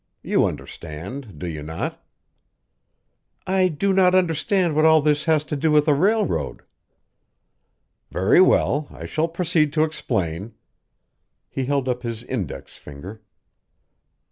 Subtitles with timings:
[0.23, 2.03] You understand, do you not?"
[3.45, 6.63] "I do not understand what all this has to do with a railroad."
[8.09, 10.55] "Very well I shall proceed to explain."
[11.51, 13.21] He held up his index finger.